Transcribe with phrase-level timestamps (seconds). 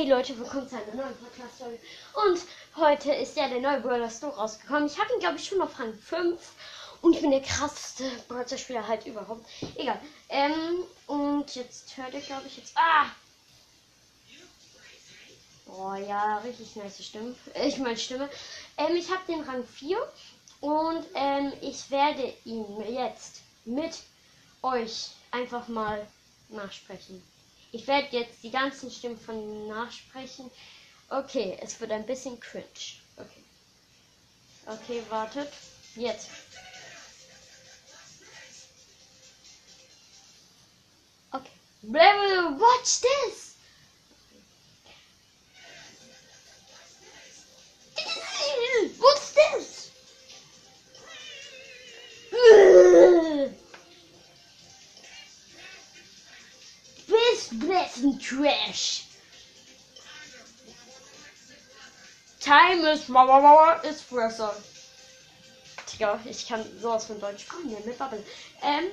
[0.00, 1.78] Hey Leute, willkommen zu einer neuen Podcast-Folge.
[2.24, 2.40] Und
[2.76, 4.86] heute ist ja der neue Brawler Store rausgekommen.
[4.86, 6.40] Ich habe ihn, glaube ich, schon auf Rang 5.
[7.02, 9.44] Und ich bin der krasseste Brawler-Spieler halt überhaupt.
[9.76, 10.00] Egal.
[10.30, 12.72] Ähm, und jetzt hört ihr, glaube ich, jetzt.
[12.76, 13.08] Ah!
[15.66, 17.34] Oh ja, richtig nice Stimme.
[17.62, 18.30] Ich meine Stimme.
[18.78, 19.98] Ähm, ich habe den Rang 4.
[20.62, 23.98] Und ähm, ich werde ihn jetzt mit
[24.62, 26.06] euch einfach mal
[26.48, 27.22] nachsprechen.
[27.72, 30.50] Ich werde jetzt die ganzen Stimmen von nachsprechen.
[31.08, 32.64] Okay, es wird ein bisschen cringe.
[33.16, 33.44] Okay.
[34.66, 35.52] Okay, wartet.
[35.96, 36.28] Jetzt.
[41.32, 41.50] Okay.
[41.82, 43.49] Watch this!
[57.52, 59.06] Blessen Trash.
[62.40, 62.84] Time
[63.84, 64.54] is Fresser.
[65.92, 68.24] Digga, ich kann sowas von Deutsch kommen, mit Bubble.
[68.62, 68.90] Ähm.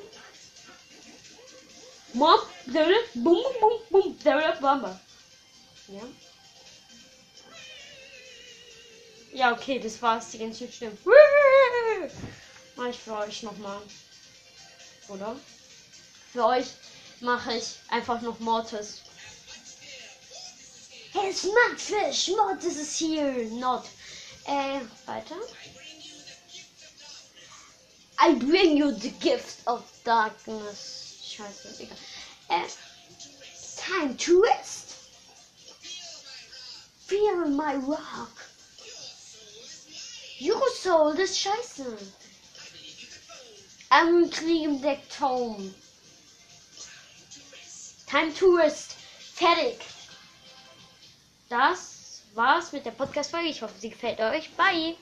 [2.14, 2.84] Mom, bum,
[3.14, 3.44] bum,
[3.90, 4.18] bum, bum,
[4.62, 5.00] Bamba.
[5.88, 6.02] Ja.
[9.34, 10.98] Ja, okay, das war's, die ganzen Stimmen.
[12.76, 13.82] Mach ich für euch nochmal.
[15.10, 15.36] Oder?
[16.34, 16.68] Für euch
[17.22, 19.02] mache ich einfach noch Mortis.
[21.14, 22.30] Hey, Smackfish!
[22.30, 23.50] Mortis ist hier!
[23.52, 23.86] Not.
[24.46, 25.36] Äh, weiter.
[28.20, 31.22] I bring you the gift of darkness.
[31.24, 31.98] Scheiße, egal.
[32.50, 32.68] Äh,
[33.78, 34.96] time to rest.
[37.06, 38.32] Feel my rock.
[40.40, 41.98] Your soul ist scheiße.
[43.90, 45.74] Im Deck Tome.
[48.10, 48.96] Time Tourist.
[49.36, 49.80] Fertig.
[51.50, 53.50] Das war's mit der Podcast-Folge.
[53.50, 54.50] Ich hoffe, sie gefällt euch.
[54.56, 54.96] Bye.